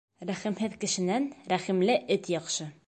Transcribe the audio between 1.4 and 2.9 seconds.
рәхимле эт яҡшы.